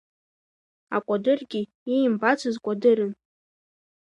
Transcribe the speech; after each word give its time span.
Акәадыргьы 0.95 1.61
иимбацыз 1.93 2.55
кәадырын. 2.63 3.13